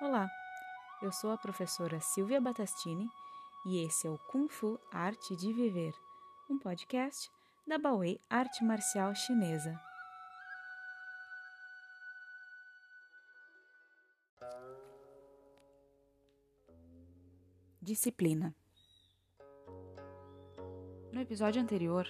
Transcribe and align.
Olá, 0.00 0.30
eu 1.02 1.12
sou 1.12 1.30
a 1.30 1.36
professora 1.36 2.00
Silvia 2.00 2.40
Batastini 2.40 3.06
e 3.66 3.84
esse 3.84 4.06
é 4.06 4.10
o 4.10 4.16
Kung 4.16 4.48
Fu 4.48 4.80
Arte 4.90 5.36
de 5.36 5.52
Viver, 5.52 5.92
um 6.48 6.58
podcast 6.58 7.30
da 7.66 7.76
Baoei 7.76 8.18
Arte 8.30 8.64
Marcial 8.64 9.14
Chinesa. 9.14 9.78
Disciplina. 17.82 18.56
No 21.12 21.20
episódio 21.20 21.60
anterior, 21.60 22.06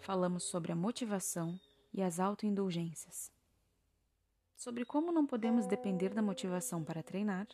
falamos 0.00 0.42
sobre 0.42 0.72
a 0.72 0.76
motivação 0.76 1.56
e 1.94 2.02
as 2.02 2.18
autoindulgências 2.18 3.30
sobre 4.58 4.84
como 4.84 5.12
não 5.12 5.24
podemos 5.24 5.66
depender 5.66 6.12
da 6.12 6.20
motivação 6.20 6.82
para 6.82 7.00
treinar 7.02 7.46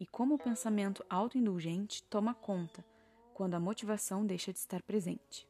e 0.00 0.04
como 0.04 0.34
o 0.34 0.38
pensamento 0.38 1.06
autoindulgente 1.08 2.02
toma 2.02 2.34
conta 2.34 2.84
quando 3.32 3.54
a 3.54 3.60
motivação 3.60 4.26
deixa 4.26 4.52
de 4.52 4.58
estar 4.58 4.82
presente. 4.82 5.48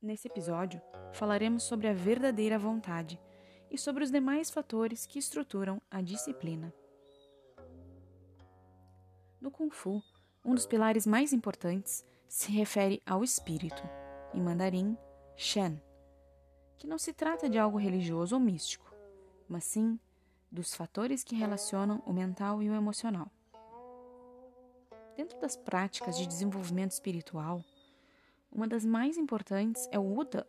Nesse 0.00 0.28
episódio, 0.28 0.80
falaremos 1.12 1.64
sobre 1.64 1.88
a 1.88 1.92
verdadeira 1.92 2.56
vontade 2.56 3.20
e 3.68 3.76
sobre 3.76 4.04
os 4.04 4.12
demais 4.12 4.48
fatores 4.48 5.06
que 5.06 5.18
estruturam 5.18 5.82
a 5.90 6.00
disciplina. 6.00 6.72
No 9.40 9.50
Kung 9.50 9.70
Fu, 9.70 10.00
um 10.44 10.54
dos 10.54 10.66
pilares 10.66 11.04
mais 11.04 11.32
importantes 11.32 12.04
se 12.28 12.52
refere 12.52 13.02
ao 13.04 13.24
espírito, 13.24 13.82
em 14.32 14.40
mandarim, 14.40 14.96
Shen, 15.34 15.80
que 16.78 16.86
não 16.86 16.98
se 16.98 17.12
trata 17.12 17.48
de 17.48 17.58
algo 17.58 17.78
religioso 17.78 18.34
ou 18.34 18.40
místico, 18.40 18.92
mas 19.48 19.64
sim 19.64 19.98
dos 20.50 20.74
fatores 20.74 21.24
que 21.24 21.34
relacionam 21.34 22.02
o 22.06 22.12
mental 22.12 22.62
e 22.62 22.70
o 22.70 22.74
emocional. 22.74 23.30
Dentro 25.16 25.40
das 25.40 25.56
práticas 25.56 26.16
de 26.16 26.26
desenvolvimento 26.26 26.92
espiritual, 26.92 27.64
uma 28.52 28.68
das 28.68 28.84
mais 28.84 29.16
importantes 29.16 29.88
é 29.90 29.98
o 29.98 30.18
Uda, 30.18 30.46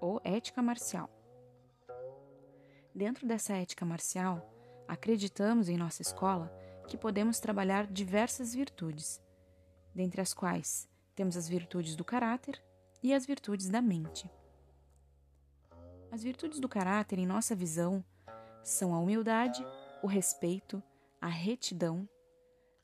ou 0.00 0.20
ética 0.24 0.60
marcial. 0.62 1.08
Dentro 2.94 3.26
dessa 3.26 3.54
ética 3.54 3.84
marcial, 3.84 4.52
acreditamos 4.86 5.68
em 5.68 5.76
nossa 5.76 6.02
escola 6.02 6.52
que 6.86 6.96
podemos 6.96 7.40
trabalhar 7.40 7.86
diversas 7.86 8.54
virtudes, 8.54 9.20
dentre 9.94 10.20
as 10.20 10.32
quais 10.32 10.88
temos 11.14 11.36
as 11.36 11.48
virtudes 11.48 11.96
do 11.96 12.04
caráter 12.04 12.62
e 13.02 13.12
as 13.12 13.26
virtudes 13.26 13.68
da 13.68 13.80
mente. 13.80 14.30
As 16.10 16.22
virtudes 16.22 16.60
do 16.60 16.68
caráter, 16.68 17.18
em 17.18 17.26
nossa 17.26 17.54
visão, 17.54 18.04
são 18.62 18.94
a 18.94 18.98
humildade, 18.98 19.64
o 20.02 20.06
respeito, 20.06 20.82
a 21.20 21.28
retidão, 21.28 22.08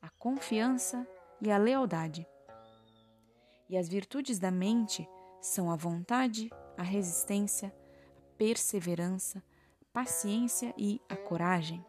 a 0.01 0.11
confiança 0.11 1.07
e 1.41 1.51
a 1.51 1.57
lealdade. 1.57 2.27
E 3.69 3.77
as 3.77 3.89
virtudes 3.89 4.39
da 4.39 4.51
mente 4.51 5.09
são 5.41 5.71
a 5.71 5.77
vontade, 5.77 6.51
a 6.77 6.83
resistência, 6.83 7.75
a 8.19 8.37
perseverança, 8.37 9.43
a 9.81 9.85
paciência 9.93 10.75
e 10.77 11.01
a 11.09 11.17
coragem. 11.17 11.85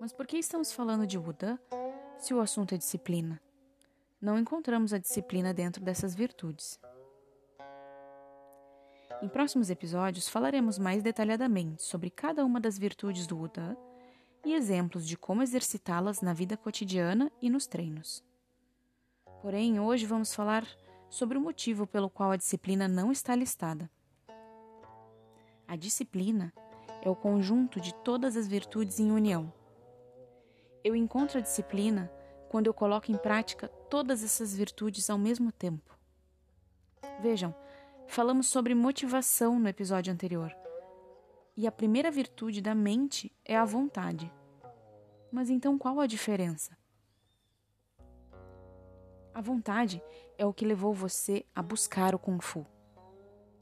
Mas 0.00 0.12
por 0.12 0.26
que 0.26 0.36
estamos 0.36 0.72
falando 0.72 1.06
de 1.06 1.18
Buda 1.18 1.60
se 2.18 2.34
o 2.34 2.40
assunto 2.40 2.74
é 2.74 2.78
disciplina? 2.78 3.40
Não 4.20 4.38
encontramos 4.38 4.92
a 4.92 4.98
disciplina 4.98 5.54
dentro 5.54 5.82
dessas 5.82 6.14
virtudes. 6.14 6.78
Em 9.22 9.28
próximos 9.28 9.70
episódios 9.70 10.28
falaremos 10.28 10.80
mais 10.80 11.00
detalhadamente 11.00 11.80
sobre 11.84 12.10
cada 12.10 12.44
uma 12.44 12.58
das 12.58 12.76
virtudes 12.76 13.24
do 13.24 13.36
Buda 13.36 13.78
e 14.44 14.52
exemplos 14.52 15.06
de 15.06 15.16
como 15.16 15.44
exercitá-las 15.44 16.20
na 16.20 16.32
vida 16.32 16.56
cotidiana 16.56 17.30
e 17.40 17.48
nos 17.48 17.68
treinos. 17.68 18.24
Porém, 19.40 19.78
hoje 19.78 20.06
vamos 20.06 20.34
falar 20.34 20.66
sobre 21.08 21.38
o 21.38 21.40
motivo 21.40 21.86
pelo 21.86 22.10
qual 22.10 22.32
a 22.32 22.36
disciplina 22.36 22.88
não 22.88 23.12
está 23.12 23.36
listada. 23.36 23.88
A 25.68 25.76
disciplina 25.76 26.52
é 27.00 27.08
o 27.08 27.14
conjunto 27.14 27.80
de 27.80 27.94
todas 27.94 28.36
as 28.36 28.48
virtudes 28.48 28.98
em 28.98 29.12
união. 29.12 29.52
Eu 30.82 30.96
encontro 30.96 31.38
a 31.38 31.42
disciplina 31.42 32.10
quando 32.48 32.66
eu 32.66 32.74
coloco 32.74 33.12
em 33.12 33.16
prática 33.16 33.68
todas 33.88 34.24
essas 34.24 34.52
virtudes 34.52 35.08
ao 35.08 35.16
mesmo 35.16 35.52
tempo. 35.52 35.96
Vejam, 37.20 37.54
Falamos 38.12 38.46
sobre 38.46 38.74
motivação 38.74 39.58
no 39.58 39.66
episódio 39.66 40.12
anterior. 40.12 40.54
E 41.56 41.66
a 41.66 41.72
primeira 41.72 42.10
virtude 42.10 42.60
da 42.60 42.74
mente 42.74 43.34
é 43.42 43.56
a 43.56 43.64
vontade. 43.64 44.30
Mas 45.32 45.48
então 45.48 45.78
qual 45.78 45.98
a 45.98 46.06
diferença? 46.06 46.76
A 49.32 49.40
vontade 49.40 50.02
é 50.36 50.44
o 50.44 50.52
que 50.52 50.66
levou 50.66 50.92
você 50.92 51.46
a 51.54 51.62
buscar 51.62 52.14
o 52.14 52.18
Kung 52.18 52.38
Fu. 52.38 52.66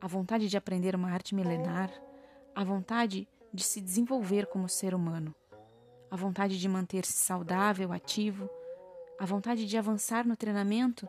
A 0.01 0.09
vontade 0.09 0.49
de 0.49 0.57
aprender 0.57 0.97
uma 0.97 1.13
arte 1.13 1.33
milenar, 1.33 1.89
a 2.53 2.65
vontade 2.65 3.29
de 3.55 3.63
se 3.63 3.81
desenvolver 3.81 4.47
como 4.47 4.69
ser 4.69 4.97
humano, 4.97 5.33
a 6.11 6.17
vontade 6.17 6.59
de 6.59 6.69
manter-se 6.69 7.13
saudável, 7.13 7.93
ativo, 7.93 8.51
a 9.17 9.25
vontade 9.25 9.65
de 9.65 9.79
avançar 9.79 10.27
no 10.27 10.37
treinamento 10.37 11.09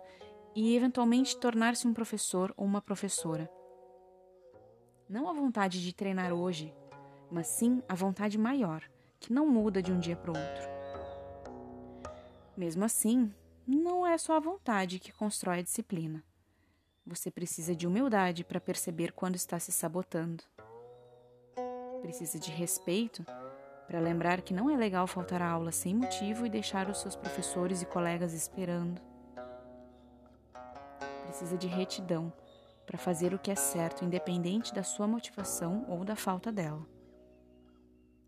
e 0.55 0.75
eventualmente 0.75 1.37
tornar-se 1.37 1.87
um 1.87 1.93
professor 1.93 2.53
ou 2.57 2.65
uma 2.65 2.81
professora. 2.81 3.49
Não 5.07 5.29
a 5.29 5.33
vontade 5.33 5.81
de 5.81 5.93
treinar 5.93 6.33
hoje, 6.33 6.73
mas 7.29 7.47
sim 7.47 7.81
a 7.87 7.95
vontade 7.95 8.37
maior, 8.37 8.83
que 9.19 9.33
não 9.33 9.47
muda 9.47 9.81
de 9.81 9.91
um 9.91 9.99
dia 9.99 10.15
para 10.15 10.31
o 10.31 10.37
outro. 10.37 10.69
Mesmo 12.55 12.83
assim, 12.83 13.33
não 13.65 14.05
é 14.05 14.17
só 14.17 14.35
a 14.35 14.39
vontade 14.39 14.99
que 14.99 15.11
constrói 15.11 15.59
a 15.59 15.63
disciplina. 15.63 16.23
Você 17.05 17.31
precisa 17.31 17.75
de 17.75 17.87
humildade 17.87 18.43
para 18.43 18.59
perceber 18.59 19.11
quando 19.13 19.35
está 19.35 19.59
se 19.59 19.71
sabotando. 19.71 20.43
Precisa 22.01 22.39
de 22.39 22.51
respeito 22.51 23.25
para 23.87 23.99
lembrar 23.99 24.41
que 24.41 24.53
não 24.53 24.69
é 24.69 24.77
legal 24.77 25.07
faltar 25.07 25.41
a 25.41 25.49
aula 25.49 25.71
sem 25.71 25.95
motivo 25.95 26.45
e 26.45 26.49
deixar 26.49 26.89
os 26.89 27.01
seus 27.01 27.15
professores 27.15 27.81
e 27.81 27.85
colegas 27.85 28.33
esperando 28.33 29.10
precisa 31.31 31.57
de 31.57 31.65
retidão 31.65 32.31
para 32.85 32.97
fazer 32.97 33.33
o 33.33 33.39
que 33.39 33.49
é 33.49 33.55
certo, 33.55 34.03
independente 34.03 34.73
da 34.73 34.83
sua 34.83 35.07
motivação 35.07 35.85
ou 35.87 36.03
da 36.03 36.13
falta 36.13 36.51
dela. 36.51 36.85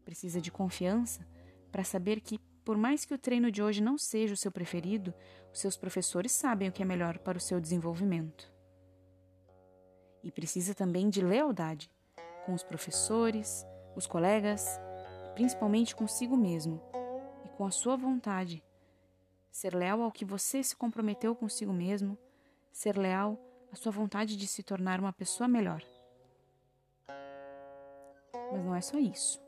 Precisa 0.05 0.39
de 0.39 0.49
confiança 0.49 1.27
para 1.69 1.83
saber 1.83 2.21
que, 2.21 2.39
por 2.63 2.77
mais 2.77 3.03
que 3.03 3.13
o 3.13 3.17
treino 3.17 3.51
de 3.51 3.61
hoje 3.61 3.83
não 3.83 3.97
seja 3.97 4.33
o 4.33 4.37
seu 4.37 4.49
preferido, 4.49 5.13
os 5.51 5.59
seus 5.59 5.75
professores 5.75 6.31
sabem 6.31 6.69
o 6.69 6.71
que 6.71 6.81
é 6.81 6.85
melhor 6.85 7.19
para 7.19 7.37
o 7.37 7.41
seu 7.41 7.59
desenvolvimento. 7.59 8.49
E 10.23 10.31
precisa 10.31 10.73
também 10.73 11.09
de 11.09 11.21
lealdade 11.21 11.91
com 12.45 12.53
os 12.53 12.63
professores, 12.63 13.65
os 13.97 14.07
colegas, 14.07 14.65
principalmente 15.35 15.93
consigo 15.93 16.37
mesmo 16.37 16.81
e 17.43 17.49
com 17.49 17.65
a 17.65 17.71
sua 17.71 17.97
vontade. 17.97 18.63
Ser 19.51 19.75
leal 19.75 20.01
ao 20.01 20.11
que 20.11 20.23
você 20.23 20.63
se 20.63 20.73
comprometeu 20.73 21.35
consigo 21.35 21.73
mesmo 21.73 22.17
ser 22.73 22.97
leal 22.97 23.39
à 23.71 23.75
sua 23.75 23.91
vontade 23.91 24.35
de 24.35 24.47
se 24.47 24.63
tornar 24.63 24.99
uma 24.99 25.13
pessoa 25.13 25.47
melhor. 25.47 25.81
Mas 28.51 28.65
não 28.65 28.75
é 28.75 28.81
só 28.81 28.97
isso. 28.97 29.41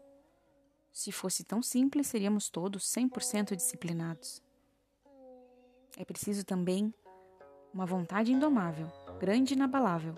Se 0.92 1.12
fosse 1.12 1.44
tão 1.44 1.62
simples, 1.62 2.08
seríamos 2.08 2.50
todos 2.50 2.86
100% 2.86 3.56
disciplinados. 3.56 4.42
É 5.98 6.06
preciso 6.06 6.46
também 6.46 6.94
uma 7.74 7.86
vontade 7.86 8.32
indomável, 8.32 8.88
grande 9.20 9.54
e 9.54 9.56
inabalável, 9.56 10.16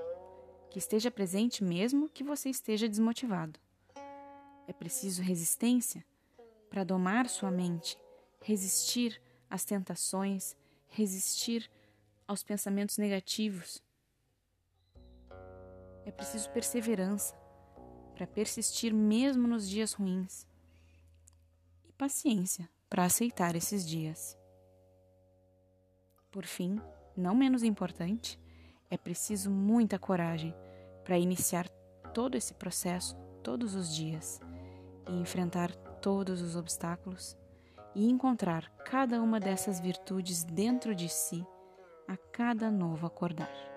que 0.70 0.78
esteja 0.78 1.10
presente 1.10 1.64
mesmo 1.64 2.10
que 2.10 2.24
você 2.24 2.50
esteja 2.50 2.88
desmotivado. 2.88 3.60
É 4.68 4.74
preciso 4.74 5.22
resistência 5.22 6.06
para 6.70 6.84
domar 6.84 7.28
sua 7.30 7.50
mente, 7.50 7.98
resistir 8.42 9.22
às 9.50 9.64
tentações, 9.64 10.56
resistir 10.90 11.72
aos 12.28 12.44
pensamentos 12.44 12.98
negativos. 12.98 13.82
É 16.06 16.12
preciso 16.12 16.50
perseverança 16.52 17.36
para 18.14 18.28
persistir 18.28 18.94
mesmo 18.94 19.48
nos 19.48 19.70
dias 19.70 19.94
ruins 19.94 20.46
e 21.88 21.92
paciência 21.94 22.70
para 22.90 23.06
aceitar 23.06 23.56
esses 23.56 23.88
dias. 23.88 24.38
Por 26.32 26.46
fim, 26.46 26.82
não 27.16 27.36
menos 27.36 27.64
importante, 27.64 28.40
é 28.90 28.98
preciso 28.98 29.50
muita 29.50 29.98
coragem 29.98 30.54
para 31.04 31.18
iniciar 31.18 31.68
todo 32.14 32.36
esse 32.36 32.54
processo 32.54 33.16
todos 33.44 33.76
os 33.76 33.94
dias 33.94 34.40
e 35.08 35.14
enfrentar 35.14 35.74
todos 36.02 36.42
os 36.42 36.56
obstáculos 36.56 37.38
e 37.96 38.10
encontrar 38.10 38.70
cada 38.86 39.22
uma 39.22 39.40
dessas 39.40 39.80
virtudes 39.80 40.44
dentro 40.44 40.94
de 40.94 41.10
si 41.10 41.46
a 42.08 42.18
cada 42.32 42.72
novo 42.72 43.06
acordar. 43.08 43.77